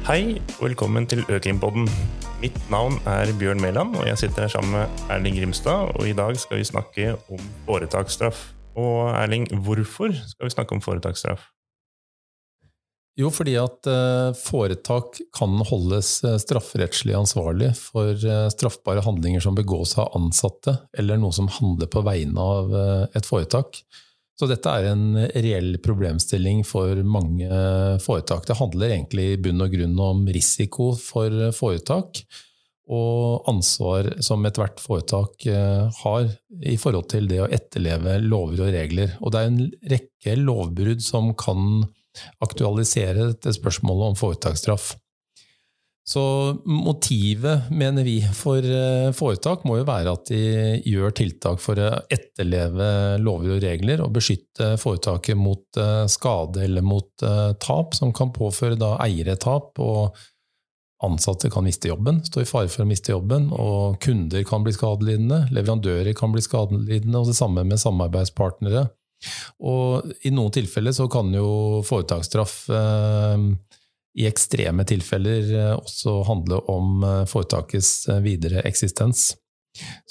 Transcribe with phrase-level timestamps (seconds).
[0.00, 1.84] Hei, og velkommen til Økrimpodden.
[2.40, 5.92] Mitt navn er Bjørn Mæland, og jeg sitter her sammen med Erling Grimstad.
[6.00, 8.40] Og i dag skal vi snakke om foretaksstraff.
[8.80, 11.44] Og Erling, hvorfor skal vi snakke om foretaksstraff?
[13.20, 19.58] Jo, fordi at uh, foretak kan holdes uh, strafferettslig ansvarlig for uh, straffbare handlinger som
[19.58, 22.72] begås av ansatte, eller noe som handler på vegne av
[23.12, 23.82] et foretak.
[24.40, 27.48] Så dette er en reell problemstilling for mange
[28.00, 28.46] foretak.
[28.48, 32.22] Det handler egentlig i bunn og grunn om risiko for foretak
[32.90, 35.44] og ansvar som ethvert foretak
[36.00, 36.30] har
[36.64, 39.12] i forhold til det å etterleve lover og regler.
[39.20, 39.60] Og det er en
[39.92, 41.84] rekke lovbrudd som kan
[42.40, 44.94] aktualisere dette spørsmålet om foretaksstraff.
[46.10, 50.40] Så motivet, mener vi, for eh, foretak må jo være at de
[50.90, 52.88] gjør tiltak for å etterleve
[53.22, 58.34] lover og regler og beskytte foretaket mot eh, skade eller mot eh, tap, som kan
[58.34, 59.78] påføre da eiere tap.
[59.78, 60.18] og
[61.06, 64.74] Ansatte kan miste jobben, stå i fare for å miste jobben, og kunder kan bli
[64.74, 68.88] skadelidende, leverandører kan bli skadelidende, og det samme med samarbeidspartnere.
[69.62, 73.46] Og I noen tilfeller så kan jo foretaksstraff eh,
[74.18, 79.30] i ekstreme tilfeller eh, også handle om eh, foretakets eh, videre eksistens.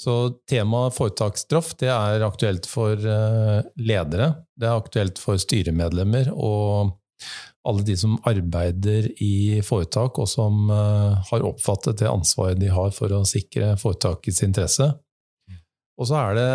[0.00, 0.14] Så
[0.48, 6.94] temaet foretaksstraff det er aktuelt for ledere, det er aktuelt for styremedlemmer og
[7.68, 13.12] alle de som arbeider i foretak, og som har oppfattet det ansvaret de har for
[13.12, 14.88] å sikre foretakets interesse.
[16.00, 16.50] Og så er det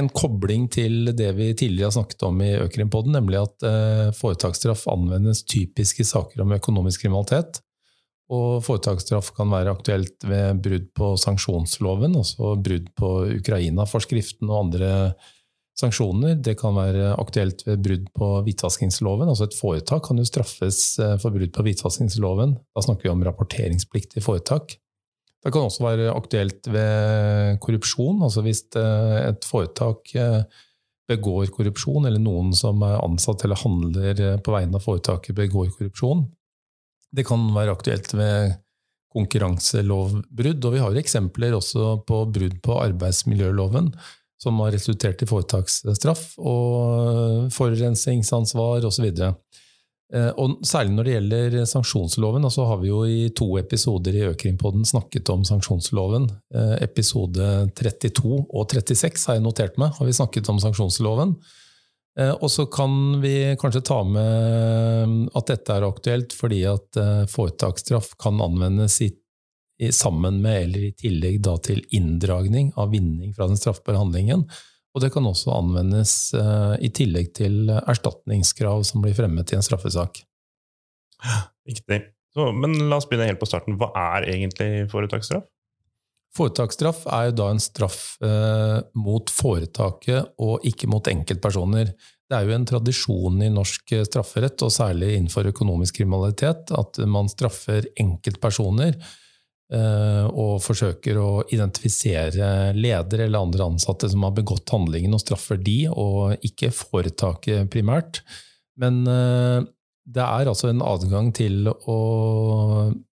[0.00, 4.86] en kobling til det vi tidligere har snakket om i Økrimpodden, nemlig at eh, foretaksstraff
[4.88, 7.60] anvendes typisk i saker om økonomisk kriminalitet.
[8.32, 14.90] Og foretaksstraff kan være aktuelt ved brudd på sanksjonsloven, altså brudd på Ukraina-forskriften og andre
[15.76, 16.40] sanksjoner.
[16.40, 19.28] Det kan være aktuelt ved brudd på hvitvaskingsloven.
[19.28, 22.56] Altså et foretak kan jo straffes eh, for brudd på hvitvaskingsloven.
[22.72, 24.78] Da snakker vi om rapporteringsplikt i foretak.
[25.44, 28.22] Det kan også være aktuelt ved korrupsjon.
[28.26, 30.42] altså Hvis eh, et foretak eh,
[31.06, 35.70] begår korrupsjon, eller noen som er ansatt eller handler eh, på vegne av foretaket, begår
[35.76, 36.26] korrupsjon.
[37.14, 38.56] Det kan være aktuelt ved
[39.16, 43.92] konkurranselovbrudd, og vi har eksempler også på brudd på arbeidsmiljøloven
[44.42, 49.08] som har resultert i foretaksstraff og forurensningsansvar osv.
[49.08, 49.62] Eh,
[50.14, 54.86] og Særlig når det gjelder sanksjonsloven, så har vi jo i to episoder i Økrimpodden
[54.86, 56.28] snakket om sanksjonsloven.
[56.54, 61.34] Eh, episode 32 og 36 har jeg notert meg, har vi snakket om sanksjonsloven.
[62.20, 67.02] Eh, og så kan vi kanskje ta med at dette er aktuelt fordi at
[67.32, 69.10] foretaksstraff kan anvendes i,
[69.90, 74.46] sammen med eller i tillegg til inndragning av vinning fra den straffbare handlingen.
[74.96, 79.64] Og det kan også anvendes uh, i tillegg til erstatningskrav som blir fremmet i en
[79.64, 80.22] straffesak.
[81.68, 82.00] Riktig.
[82.32, 83.76] Så, men la oss begynne helt på starten.
[83.80, 85.44] Hva er egentlig foretaksstraff?
[86.36, 91.94] Foretaksstraff er jo da en straff eh, mot foretaket og ikke mot enkeltpersoner.
[91.96, 97.30] Det er jo en tradisjon i norsk strafferett, og særlig innenfor økonomisk kriminalitet, at man
[97.32, 99.25] straffer enkeltpersoner Eh,
[99.66, 105.88] og forsøker å identifisere ledere eller andre ansatte som har begått handlingen, og straffer de,
[105.90, 108.20] og ikke foretaket primært.
[108.80, 109.66] Men eh,
[110.06, 111.98] det er altså en adgang til å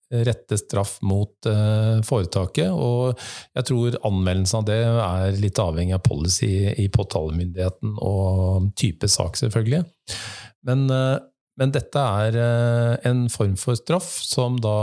[0.10, 3.20] rette straff mot eh, foretaket, og
[3.54, 6.50] jeg tror anmeldelsen av det er litt avhengig av policy
[6.82, 9.84] i påtalemyndigheten og type sak, selvfølgelig.
[10.66, 12.36] Men, men dette er
[13.08, 14.74] en form for straff som da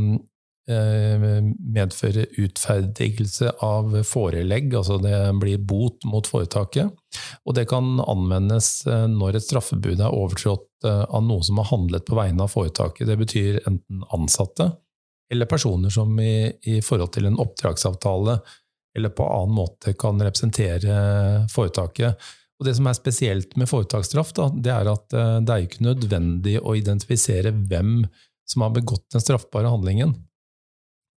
[0.00, 0.27] Eh,
[0.68, 6.92] medføre utferdigelse av forelegg, altså det blir bot mot foretaket.
[7.48, 11.70] Og det kan anvendes eh, når et straffebud er overtrådt eh, av noen som har
[11.70, 13.06] handlet på vegne av foretaket.
[13.08, 14.72] Det betyr enten ansatte
[15.32, 18.38] eller personer som i, i forhold til en oppdragsavtale
[18.96, 20.94] eller på annen måte kan representere
[21.52, 22.30] foretaket.
[22.58, 26.56] Og Det som er spesielt med foretaksstraff, da, det er at det er ikke nødvendig
[26.58, 28.00] å identifisere hvem
[28.48, 30.16] som har begått den straffbare handlingen.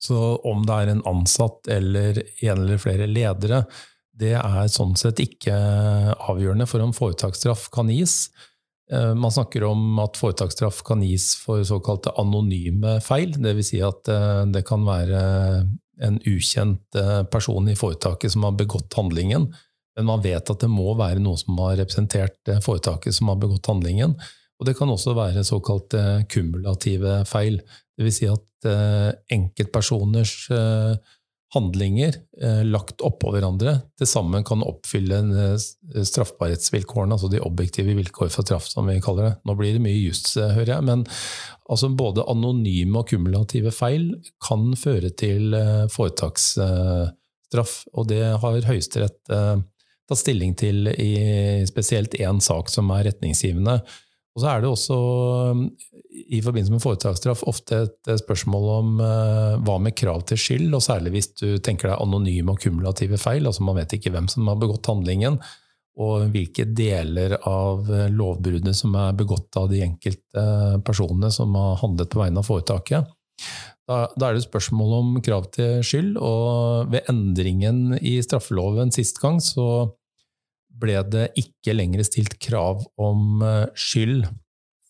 [0.01, 0.17] Så
[0.49, 3.65] om det er en ansatt eller en eller flere ledere,
[4.17, 5.53] det er sånn sett ikke
[6.29, 8.25] avgjørende for om foretaksstraff kan gis.
[8.91, 13.33] Eh, man snakker om at foretaksstraff kan gis for såkalte anonyme feil.
[13.37, 13.71] Dvs.
[13.71, 15.21] Si at eh, det kan være
[16.01, 19.47] en ukjent eh, person i foretaket som har begått handlingen,
[19.95, 23.67] men man vet at det må være noen som har representert foretaket som har begått
[23.69, 24.15] handlingen.
[24.61, 27.57] Og det kan også være såkalte kumulative feil.
[27.97, 28.19] Dvs.
[28.21, 30.93] Si at uh, enkeltpersoners uh,
[31.51, 38.31] handlinger eh, lagt oppå hverandre til sammen kan oppfylle eh, straffbarhetsvilkårene, altså de objektive vilkår
[38.31, 39.33] for straff, som vi kaller det.
[39.47, 41.03] Nå blir det mye juss, eh, hører jeg, men
[41.67, 49.35] altså både anonyme og kumulative feil kan føre til eh, foretaksstraff, og det har Høyesterett
[49.35, 49.57] eh,
[50.07, 51.11] tatt stilling til i
[51.67, 53.81] spesielt én sak som er retningsgivende.
[54.31, 54.97] Og så er det også
[56.31, 60.83] i forbindelse med foretaksstraff ofte et spørsmål om uh, hva med krav til skyld, og
[60.85, 64.47] særlig hvis du tenker deg anonyme og kumulative feil, altså man vet ikke hvem som
[64.47, 65.39] har begått handlingen,
[65.99, 70.43] og hvilke deler av eh, lovbruddet som er begått av de enkelte
[70.87, 73.09] personene som har handlet på vegne av foretaket.
[73.89, 79.19] Da, da er det spørsmål om krav til skyld, og ved endringen i straffeloven sist
[79.21, 79.65] gang så
[80.81, 84.25] ble det ikke lenger stilt krav om eh, skyld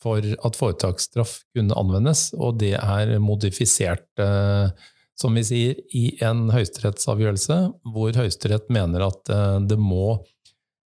[0.02, 4.72] for at foretaksstraff kunne anvendes, og det er modifisert, eh,
[5.20, 7.58] som vi sier, i en høyesterettsavgjørelse,
[7.94, 10.20] hvor Høyesterett mener at eh, det må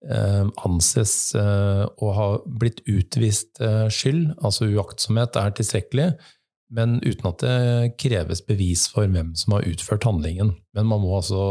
[0.06, 3.58] anses å ha blitt utvist
[3.90, 6.06] skyld, altså uaktsomhet er tilstrekkelig,
[6.78, 10.52] men uten at det kreves bevis for hvem som har utført handlingen.
[10.78, 11.42] Men man må altså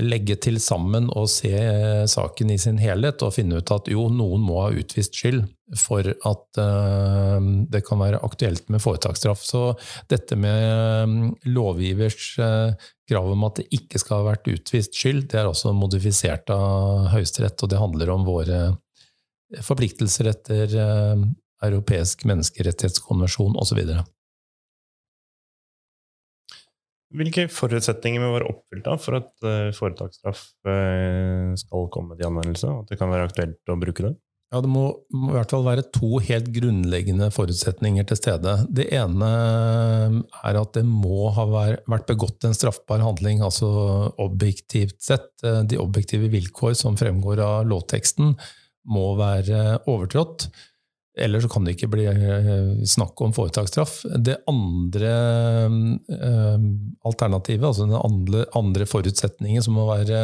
[0.00, 4.06] legge til sammen og se eh, saken i sin helhet og finne ut at jo,
[4.08, 5.42] noen må ha utvist skyld
[5.76, 7.38] for at uh,
[7.72, 9.40] det kan være aktuelt med foretaksstraff.
[9.44, 9.62] Så
[10.12, 11.14] dette med um,
[11.48, 12.34] lovgivers
[13.08, 17.08] krav om at det ikke skal ha vært utvist skyld, det er også modifisert av
[17.14, 18.60] Høyesterett, og det handler om våre
[19.64, 20.76] forpliktelser etter
[21.64, 23.80] europeisk menneskerettighetskonvensjon osv.
[27.12, 32.70] Hvilke forutsetninger må være oppfylt da for at uh, foretaksstraff uh, skal komme til anvendelse,
[32.70, 34.14] og at det kan være aktuelt å bruke det?
[34.52, 34.84] Ja, Det må,
[35.16, 38.52] må, i hvert fall være to helt grunnleggende forutsetninger til stede.
[38.68, 39.28] Det ene
[40.44, 43.70] er at det må ha vært begått en straffbar handling, altså
[44.20, 45.30] objektivt sett.
[45.40, 48.36] Eh, de objektive vilkår som fremgår av lovteksten,
[48.92, 50.50] må være overtrådt.
[51.18, 53.98] Eller så kan det ikke bli eh, snakk om foretaksstraff.
[54.16, 55.10] Det andre
[56.08, 56.62] eh,
[57.04, 60.22] alternativet, altså den andre, forutsetningen som må være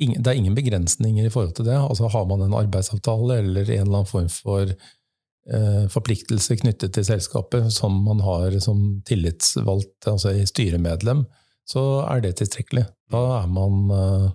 [0.00, 1.76] det er ingen begrensninger i forhold til det.
[1.76, 7.04] Altså, har man en arbeidsavtale eller en eller annen form for eh, forpliktelse knyttet til
[7.04, 11.26] selskapet, som man har som tillitsvalgt, altså styremedlem,
[11.68, 12.86] så er det tilstrekkelig.
[13.12, 14.30] Da er man eh,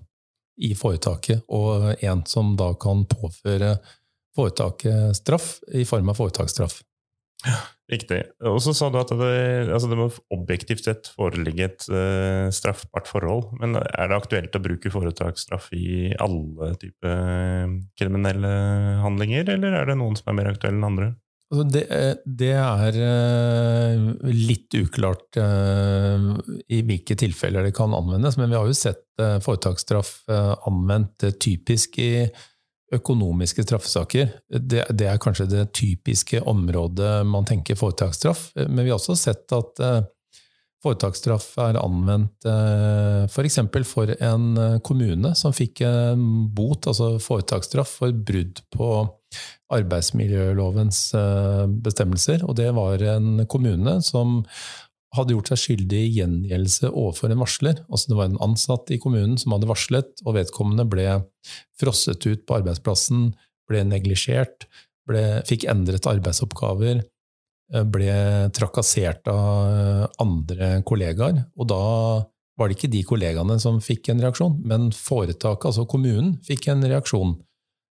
[0.58, 3.76] i foretaket, og en som da kan påføre
[4.36, 6.82] foretaket straff i form av foretaksstraff.
[7.92, 8.24] Riktig.
[8.50, 9.34] Og så sa du at det,
[9.70, 13.52] altså det må objektivt sett foreligge et uh, straffbart forhold.
[13.62, 18.56] Men er det aktuelt å bruke foretaksstraff i alle typer eh, kriminelle
[19.04, 21.12] handlinger, eller er det noen som er mer aktuelle enn andre?
[21.56, 26.26] Altså det, eh, det, er eh, litt uklart eh,
[26.76, 30.26] i hvilke tilfeller det kan anvendes, men vi har jo sett foretaksstraff
[30.68, 32.26] anvendt typisk i
[32.92, 34.34] økonomiske straffesaker.
[34.52, 39.56] Det, det, er kanskje det typiske området man tenker foretaksstraff, men vi har også sett
[39.56, 39.80] at
[40.84, 42.50] foretaksstraff er anvendt
[43.32, 43.62] f.eks.
[43.72, 44.52] For, for en
[44.84, 48.92] kommune som fikk en bot, altså foretaksstraff, for brudd på
[49.74, 52.44] arbeidsmiljølovens eh, bestemmelser.
[52.46, 54.42] Og det var en kommune som
[55.16, 57.82] hadde gjort seg skyldig i gjengjeldelse overfor en varsler.
[57.88, 61.08] Altså det var en ansatt i kommunen som hadde varslet, og vedkommende ble
[61.80, 63.30] frosset ut på arbeidsplassen,
[63.70, 64.68] ble neglisjert,
[65.48, 67.02] fikk endret arbeidsoppgaver,
[67.74, 68.16] eh, ble
[68.56, 71.46] trakassert av andre kollegaer.
[71.56, 71.84] Og da
[72.56, 76.86] var det ikke de kollegaene som fikk en reaksjon, men foretaket, altså kommunen, fikk en
[76.88, 77.36] reaksjon.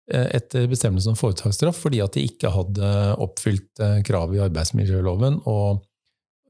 [0.09, 5.35] Eh, etter bestemmelsen om foretaksstraff fordi at de ikke hadde oppfylt eh, kravet i arbeidsmiljøloven
[5.49, 5.83] og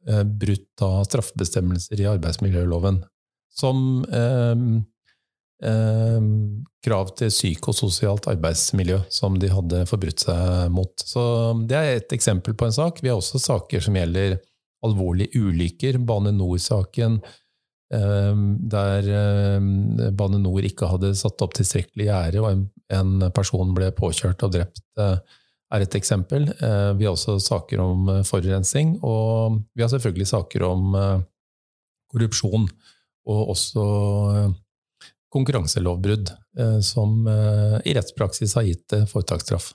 [0.07, 3.01] eh, brutt av straffebestemmelser i arbeidsmiljøloven.
[3.59, 4.61] som eh,
[5.67, 6.29] eh,
[6.85, 10.93] krav til psykososialt arbeidsmiljø som de hadde forbrutt seg mot.
[11.03, 11.21] Så
[11.67, 13.03] Det er et eksempel på en sak.
[13.03, 14.37] Vi har også saker som gjelder
[14.87, 15.99] alvorlige ulykker.
[15.99, 17.19] Bane NOR-saken,
[17.89, 24.45] der eh, Bane NOR ikke hadde satt opp tilstrekkelig gjerde, og en, person ble påkjørt
[24.45, 25.17] og drept, eh,
[25.73, 26.47] er et eksempel.
[26.53, 30.95] Eh, vi har også saker om forurensing, forurensning, og vi har selvfølgelig saker om
[32.09, 32.69] korrupsjon,
[33.29, 33.85] og også
[35.29, 39.73] konkurranselovbrudd, eh, som eh, i rettspraksis har gitt eh, foretaksstraff.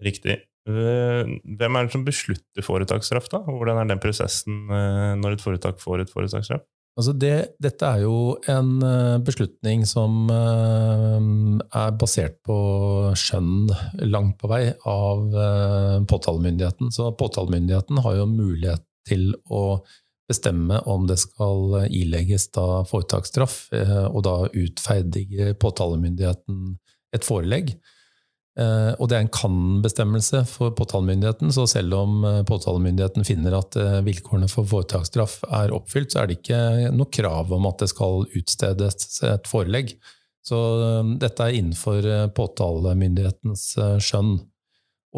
[0.00, 0.38] Riktig.
[0.70, 3.42] Hvem er det som beslutter foretaksstraff, da?
[3.46, 4.66] Hvordan er den prosessen
[5.20, 6.66] når et foretak får et foretaksstraff?
[6.98, 8.72] Altså det, dette er jo en
[9.24, 12.56] beslutning som er basert på
[13.16, 13.70] skjønn
[14.10, 15.38] langt på vei av
[16.10, 16.90] påtalemyndigheten.
[16.92, 19.80] Så påtalemyndigheten har jo mulighet til å
[20.30, 26.76] bestemme om det skal ilegges da foretaksstraff, eh, og da utferdiger påtalemyndigheten
[27.16, 27.74] et forelegg.
[28.60, 33.78] Eh, og det er en kan-bestemmelse for påtalemyndigheten, så selv om eh, påtalemyndigheten finner at
[34.04, 38.26] vilkårene for foretaksstraff er oppfylt, så er det ikke noe krav om at det skal
[38.36, 39.94] utstedes et forelegg.
[40.44, 40.58] Så
[41.20, 43.64] dette er innenfor påtalemyndighetens
[44.02, 44.38] skjønn.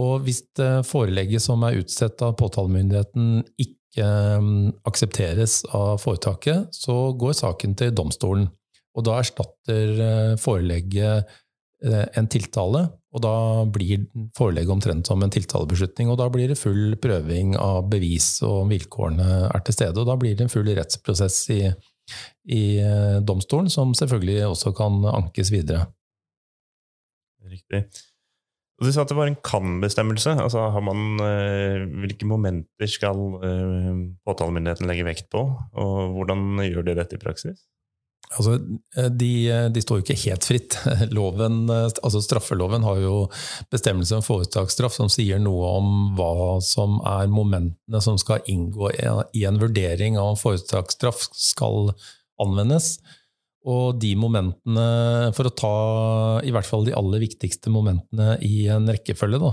[0.03, 0.43] Og hvis
[0.89, 4.09] forelegget som er utstedt av påtalemyndigheten, ikke
[4.91, 8.49] aksepteres av foretaket, så går saken til domstolen.
[8.99, 11.31] Og da erstatter forelegget
[11.83, 13.35] en tiltale, og da
[13.69, 16.09] blir forelegget omtrent som en tiltalebeslutning.
[16.13, 20.01] Og da blir det full prøving av bevis og om vilkårene er til stede.
[20.01, 21.61] Og da blir det en full rettsprosess i,
[22.49, 25.85] i uh, domstolen, som selvfølgelig også kan ankes videre.
[27.53, 27.85] Riktig.
[28.83, 30.33] Du sa at det var en kan-bestemmelse.
[30.43, 33.91] Altså, eh, hvilke momenter skal eh,
[34.27, 35.45] påtalemyndigheten legge vekt på,
[35.79, 37.61] og hvordan gjør de dette i praksis?
[38.39, 38.57] Altså,
[38.97, 39.31] eh, de,
[39.75, 40.77] de, står jo ikke helt fritt.
[41.17, 43.15] Loven, altså Straffeloven har jo
[43.73, 48.93] bestemmelser om foretaksstraff som sier noe om hva som er momentene som skal inngå
[49.37, 51.93] i en vurdering av om foretaksstraff skal
[52.43, 52.97] anvendes.
[53.69, 54.87] Og de momentene,
[55.37, 55.77] for å ta
[56.43, 59.53] i hvert fall de aller viktigste momentene i en rekkefølge, da,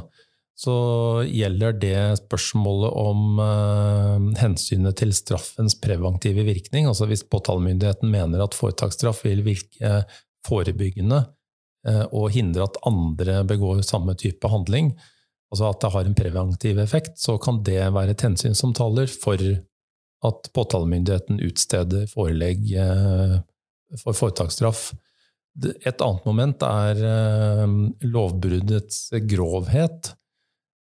[0.60, 0.76] så
[1.24, 6.90] gjelder det spørsmålet om eh, hensynet til straffens preventive virkning.
[6.90, 10.02] Altså hvis påtalemyndigheten mener at foretaksstraff vil virke
[10.48, 11.22] forebyggende
[11.88, 14.92] eh, og hindre at andre begår samme type handling,
[15.48, 19.08] altså at det har en preventiv effekt, så kan det være et hensyn som taler
[19.08, 19.40] for
[20.28, 23.40] at påtalemyndigheten utsteder forelegg eh,
[24.04, 24.90] for foretaksstraff.
[25.64, 27.68] Et annet moment er eh,
[28.12, 30.18] lovbruddets grovhet.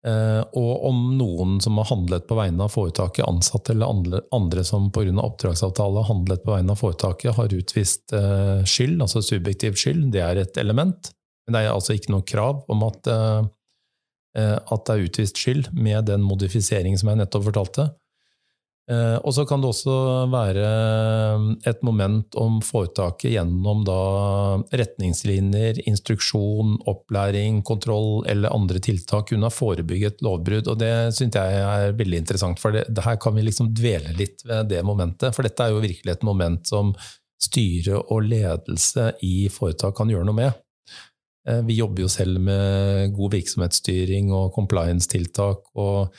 [0.08, 4.90] Eh, og om noen som har handlet på vegne av foretaket, ansatte eller andre, som
[4.94, 5.14] pga.
[5.22, 10.24] oppdragsavtale har handlet på vegne av foretaket, har utvist eh, skyld, altså subjektiv skyld, det
[10.26, 11.14] er et element.
[11.46, 13.08] Men det er altså ikke noe krav om at,
[14.38, 17.88] at det er utvist skyld med den modifiseringen som jeg nettopp fortalte.
[18.90, 19.96] Eh, og så kan det også
[20.32, 23.84] være eh, et moment om foretaket gjennom
[24.74, 30.72] retningslinjer, instruksjon, opplæring, kontroll eller andre tiltak kunne ha forebygget lovbrudd.
[30.74, 34.16] Og det syns jeg er veldig interessant, for det, det her kan vi liksom dvele
[34.18, 35.30] litt ved det momentet.
[35.36, 36.96] For dette er jo virkelig et moment som
[37.42, 40.60] styre og ledelse i foretak kan gjøre noe med.
[41.48, 45.72] Eh, vi jobber jo selv med god virksomhetsstyring og compliance-tiltak.
[45.76, 46.14] og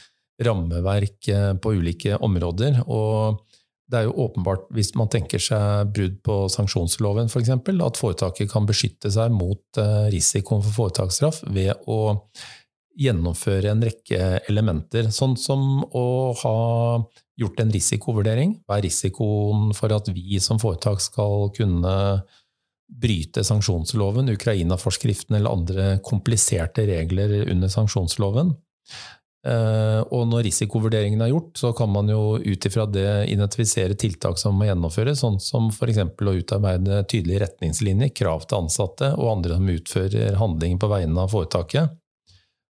[0.46, 2.82] rammeverk eh, på ulike områder.
[2.86, 3.42] og
[3.92, 8.48] det er jo åpenbart, hvis man tenker seg brudd på sanksjonsloven f.eks., for at foretaket
[8.48, 12.16] kan beskytte seg mot eh, risikoen for foretaksstraff ved å
[12.98, 16.06] gjennomføre en rekke elementer, sånn som å
[16.42, 16.56] ha
[17.40, 18.58] gjort en risikovurdering.
[18.64, 21.94] Hva er risikoen for at vi som foretak skal kunne
[22.92, 28.52] bryte sanksjonsloven, Ukraina-forskriften eller andre kompliserte regler under sanksjonsloven?
[29.42, 34.38] Eh, og når risikovurderingen er gjort, så kan man jo ut ifra det identifisere tiltak
[34.38, 35.98] som må gjennomføres, sånn som f.eks.
[35.98, 41.34] å utarbeide tydelige retningslinjer, krav til ansatte og andre som utfører handlinger på vegne av
[41.34, 41.98] foretaket.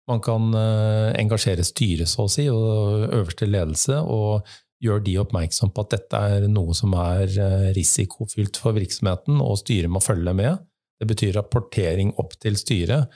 [0.09, 4.49] Man kan eh, engasjere styret, så å si, og øverste ledelse, og
[4.83, 9.61] gjøre de oppmerksom på at dette er noe som er eh, risikofylt for virksomheten, og
[9.61, 10.65] styret må følge med.
[10.99, 13.13] Det betyr rapportering opp til styret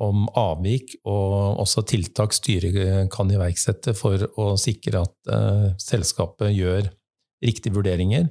[0.00, 6.88] om avvik og også tiltak styret kan iverksette for å sikre at uh, selskapet gjør
[7.44, 8.28] riktige vurderinger.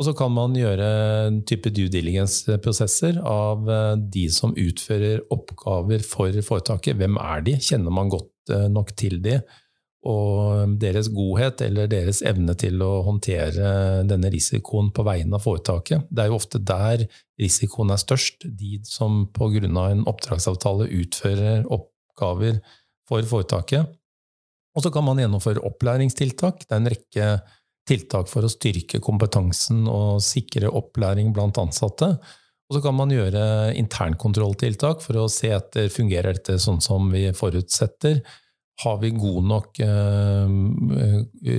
[0.00, 0.86] Og så kan man gjøre
[1.26, 6.96] en type due diligence-prosesser av uh, de som utfører oppgaver for foretaket.
[7.00, 7.58] Hvem er de?
[7.60, 9.40] Kjenner man godt uh, nok til de?
[10.08, 16.06] Og deres godhet eller deres evne til å håndtere denne risikoen på vegne av foretaket.
[16.08, 17.04] Det er jo ofte der
[17.40, 18.48] risikoen er størst.
[18.48, 19.60] De som pga.
[19.60, 22.62] en oppdragsavtale utfører oppgaver
[23.08, 23.96] for foretaket.
[24.76, 26.64] Og så kan man gjennomføre opplæringstiltak.
[26.64, 27.30] Det er en rekke
[27.90, 32.14] tiltak for å styrke kompetansen og sikre opplæring blant ansatte.
[32.70, 37.26] Og så kan man gjøre internkontrolltiltak for å se etter fungerer dette sånn som vi
[37.34, 38.22] forutsetter.
[38.80, 40.50] Har vi god nok uh,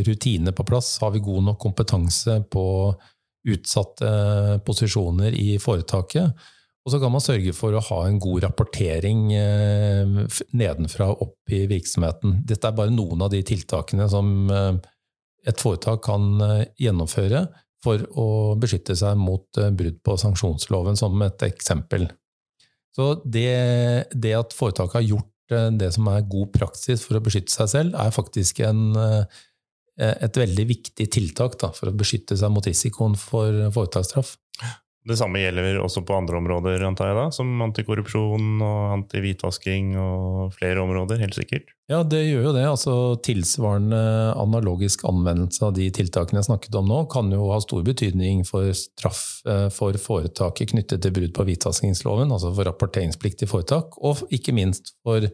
[0.08, 0.96] rutine på plass?
[1.04, 2.66] Har vi god nok kompetanse på
[3.52, 4.10] utsatte
[4.66, 6.44] posisjoner i foretaket?
[6.82, 11.60] Og så kan man sørge for å ha en god rapportering nedenfra og opp i
[11.70, 12.40] virksomheten.
[12.50, 16.42] Dette er bare noen av de tiltakene som et foretak kan
[16.82, 17.44] gjennomføre
[17.84, 18.28] for å
[18.62, 22.08] beskytte seg mot eh, brudd på sanksjonsloven, som et eksempel.
[22.96, 27.24] Så det, det at foretaket har gjort eh, det som er god praksis for å
[27.24, 29.42] beskytte seg selv, er faktisk en, eh,
[29.98, 34.38] et veldig viktig tiltak da, for å beskytte seg mot risikoen for foretaksstraff.
[35.02, 40.52] Det samme gjelder også på andre områder, antar jeg da, som antikorrupsjon og antihvitvasking og
[40.54, 41.72] flere områder, helt sikkert?
[41.90, 42.66] Ja, det gjør jo det.
[42.70, 42.94] Altså,
[43.26, 44.02] tilsvarende
[44.38, 48.70] analogisk anvendelse av de tiltakene jeg snakket om nå, kan jo ha stor betydning for
[48.78, 54.54] straff eh, for foretaket knyttet til brudd på hvitvaskingsloven, altså for rapporteringspliktig foretak, og ikke
[54.54, 55.26] minst for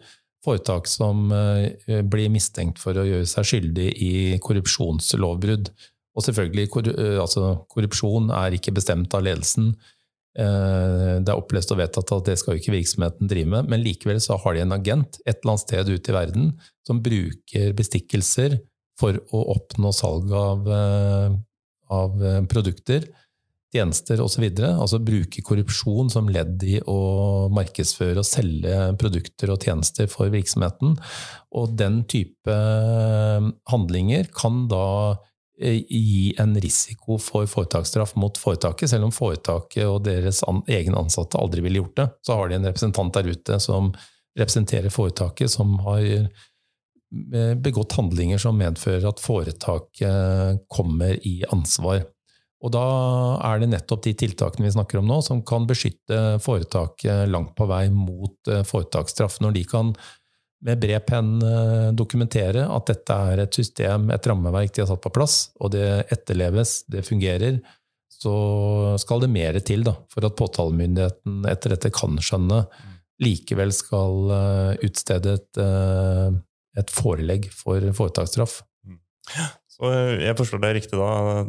[0.47, 4.11] foretak som eh, blir mistenkt for å gjøre seg skyldig i
[4.47, 5.73] korrupsjonslovbrudd.
[6.17, 9.75] Og selvfølgelig, eh, altså, korrupsjon er ikke bestemt av ledelsen.
[10.37, 13.83] Eh, det er opplest og vedtatt at det skal jo ikke virksomheten drive med, men
[13.85, 16.49] likevel så har de en agent et eller annet sted ute i verden
[16.87, 18.59] som bruker bestikkelser
[18.97, 21.37] for å oppnå salg av, eh,
[21.93, 22.17] av
[22.49, 23.05] produkter,
[23.73, 24.45] tjenester osv.
[24.63, 26.97] Altså bruke korrupsjon som ledd i å
[27.53, 30.95] markedsføre og selge produkter og tjenester for virksomheten.
[31.53, 32.57] Og den type
[33.69, 35.19] handlinger kan da
[35.59, 41.39] gi en risiko for foretaksstraff mot foretaket, selv om foretaket og deres an egne ansatte
[41.39, 42.07] aldri ville gjort det.
[42.21, 43.89] Så har de en representant der ute som
[44.37, 52.05] representerer foretaket, som har eh, begått handlinger som medfører at foretaket kommer i ansvar.
[52.65, 52.85] Og da
[53.45, 57.67] er det nettopp de tiltakene vi snakker om nå, som kan beskytte foretaket langt på
[57.69, 59.41] vei mot eh, foretaksstraff.
[59.41, 59.93] Når de kan
[60.65, 65.03] med bred penn eh, dokumentere at dette er et system, et rammeverk de har satt
[65.03, 67.59] på plass, og det etterleves, det fungerer,
[68.17, 68.33] så
[68.97, 72.63] skal det mer til da, for at påtalemyndigheten etter dette kan skjønne,
[73.21, 76.39] likevel skal eh, utstede et, eh,
[76.81, 78.61] et forelegg for foretaksstraff.
[79.77, 79.91] Så
[80.23, 81.43] jeg forstår det riktig da.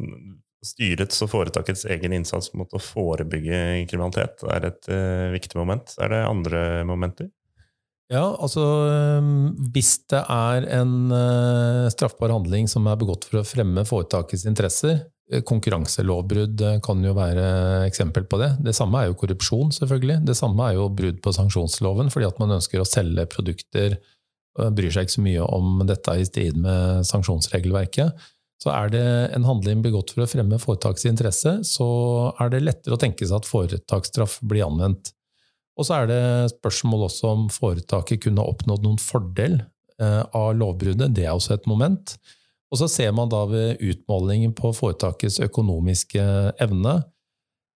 [0.68, 4.88] Styrets og foretakets egen innsats mot å forebygge kriminalitet er et
[5.30, 5.92] viktig moment.
[6.02, 7.28] Er det andre momenter?
[8.08, 8.62] Ja, altså
[9.74, 15.02] hvis det er en uh, straffbar handling som er begått for å fremme foretakets interesser,
[15.28, 17.50] eh, konkurranselovbrudd eh, kan jo være
[17.84, 18.54] eksempel på det.
[18.64, 20.22] Det samme er jo korrupsjon, selvfølgelig.
[20.30, 23.98] Det samme er jo brudd på sanksjonsloven, fordi at man ønsker å selge produkter
[24.74, 28.24] bryr seg ikke så mye om dette i strid med sanksjonsregelverket.
[28.58, 29.04] Så er det
[29.36, 31.86] en handling begått for å fremme foretakets interesse, så
[32.42, 35.12] er det lettere å tenke seg at foretaksstraff blir anvendt.
[35.78, 36.22] Og så er det
[36.56, 39.60] spørsmål også om foretaket kunne oppnådd noen fordel
[40.02, 41.14] eh, av lovbruddet.
[41.14, 42.16] Det er også et moment.
[42.72, 46.24] Og så ser man da ved utmålingen på foretakets økonomiske
[46.60, 46.96] evne,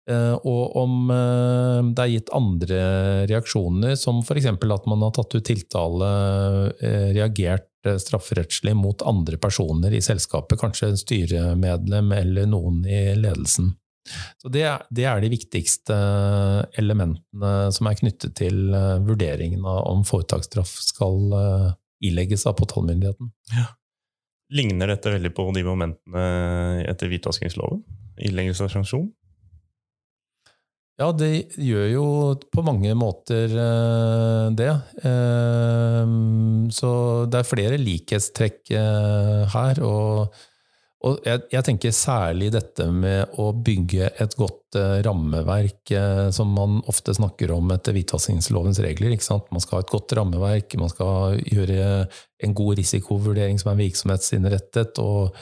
[0.09, 2.79] eh, og om eh, det er gitt andre
[3.33, 4.47] reaksjoner, som f.eks.
[4.47, 6.13] at man har tatt ut tiltale,
[7.19, 7.67] reagert
[7.99, 13.75] strafferettslig mot andre personer i selskapet, kanskje en styremedlem eller noen i ledelsen.
[14.41, 15.97] Så det, det, er de viktigste
[16.79, 21.69] elementene som er knyttet til eh, vurderingen av om foretaksstraff skal eh,
[22.09, 23.31] ilegges av påtalemyndigheten.
[23.57, 23.69] Ja.
[24.55, 26.27] Ligner dette veldig på de momentene
[26.89, 27.83] etter hvitvaskingsloven?
[28.25, 29.09] Ileggelse av sanksjon?
[30.99, 32.07] Ja, det gjør jo
[32.51, 34.73] på mange måter eh, det.
[36.75, 36.91] Så
[37.31, 38.73] det er flere likhetstrekk
[39.53, 39.83] her.
[39.87, 40.35] og
[41.07, 46.51] og jeg, jeg, tenker særlig dette med å bygge et godt eh, rammeverk, eh, som
[46.57, 49.15] man ofte snakker om etter hvitvaskingslovens regler.
[49.15, 52.09] Man skal ha et godt rammeverk, man skal gjøre
[52.43, 55.39] en god risikovurdering som er virksomhetsinnrettet, og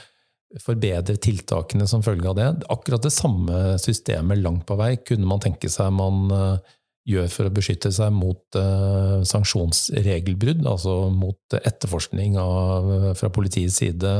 [0.62, 2.52] forbedre tiltakene som følge av det.
[2.72, 6.74] Akkurat det samme systemet langt på vei kunne man tenke seg man eh,
[7.06, 14.10] gjør for å beskytte seg mot uh, sanksjonsregelbrudd, altså mot etterforskning av, fra politiets side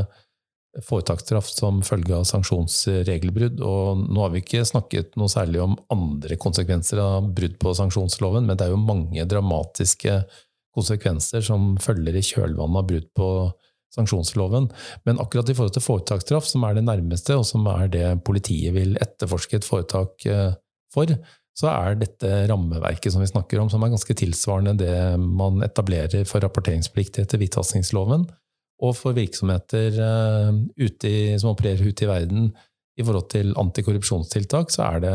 [0.84, 3.62] foretaksstraff som følge av sanksjonsregelbrudd.
[3.64, 8.48] Og nå har vi ikke snakket noe særlig om andre konsekvenser av brudd på sanksjonsloven,
[8.48, 10.18] men det er jo mange dramatiske
[10.76, 13.30] konsekvenser som følger i kjølvannet av brudd på
[13.96, 14.68] sanksjonsloven.
[15.08, 18.76] Men akkurat i forhold til foretaksstraff, som er det nærmeste, og som er det politiet
[18.76, 20.28] vil etterforske et foretak
[20.92, 21.16] for,
[21.56, 26.26] så er dette rammeverket som vi snakker om, som er ganske tilsvarende det man etablerer
[26.28, 28.26] for rapporteringsplikt etter hvitvaskingsloven,
[28.84, 30.00] og for virksomheter
[30.76, 32.50] ute i, som opererer ute i verden
[32.96, 35.14] i forhold til antikorrupsjonstiltak, så er det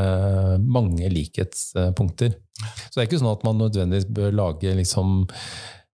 [0.62, 2.36] mange likhetspunkter.
[2.62, 5.24] Så det er ikke sånn at man nødvendigvis bør lage liksom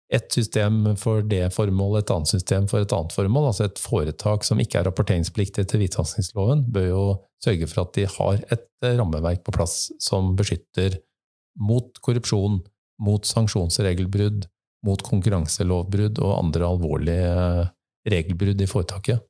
[0.08, 3.50] et system for det formålet, et annet system for et annet formål.
[3.50, 7.04] Altså et foretak som ikke er rapporteringspliktig til hvitvaskingsloven, bør jo
[7.44, 11.00] sørge for at de har et rammeverk på plass som beskytter
[11.60, 12.62] mot korrupsjon,
[13.04, 14.48] mot sanksjonsregelbrudd,
[14.86, 17.32] mot konkurranselovbrudd og andre alvorlige
[18.08, 19.24] regelbrudd i foretaket.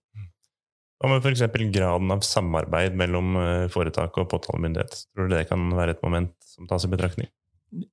[0.98, 1.44] Hva med f.eks.
[1.74, 5.04] graden av samarbeid mellom eh, foretak og påtalemyndighet?
[5.14, 7.30] Tror du det kan være et moment som tas i betraktning?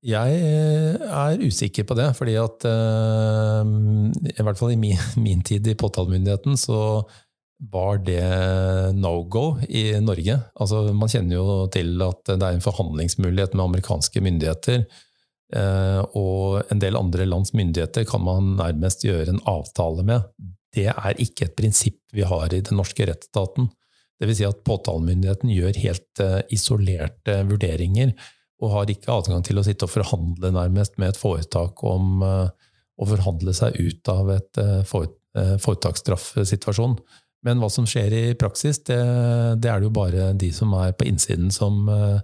[0.07, 5.69] Jeg eh, er usikker på det, fordi at i hvert fall i min, min tid
[5.69, 6.81] i påtalemyndigheten så
[7.73, 8.25] var det
[8.99, 10.39] no go i Norge.
[10.61, 14.85] Altså, man kjenner jo til at det er en forhandlingsmulighet med amerikanske myndigheter.
[15.53, 20.25] Uh, og en del andre lands myndigheter kan man nærmest gjøre en avtale med
[20.75, 23.69] det er ikke et prinsipp vi har i den norske rettsstaten.
[24.19, 24.39] Dvs.
[24.39, 28.15] Si at påtalemyndigheten gjør helt uh, isolerte vurderinger,
[28.63, 32.49] og har ikke adgang til å sitte og forhandle nærmest med et foretak om uh,
[32.95, 36.95] å forhandle seg ut av et foretaksstraffsituasjon.
[37.45, 39.01] Men hva som skjer i praksis, det,
[39.61, 42.21] det, er det jo bare de som er på innsiden som uh,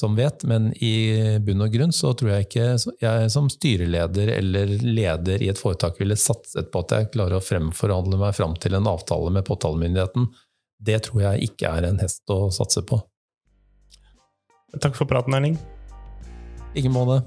[0.00, 2.68] som vet, men i bunn og grunn så tror jeg ikke
[3.02, 7.44] jeg som styreleder eller leder i et foretak ville satset på at jeg klarer å
[7.44, 10.30] fremforhandle meg fram til en avtale med påtalemyndigheten.
[10.82, 12.98] Det tror jeg ikke er en hest å satse på.
[14.80, 15.60] Takk for praten, Erling.
[16.72, 17.20] I like måte.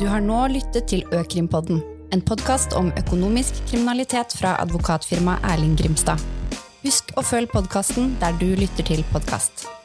[0.00, 6.39] Du har nå lyttet til Økrimpodden, en podkast om økonomisk kriminalitet fra advokatfirmaet Erling Grimstad.
[6.80, 9.79] Husk å følge podkasten der du lytter til podkast.